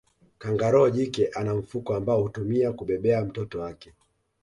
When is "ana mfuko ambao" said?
1.27-2.21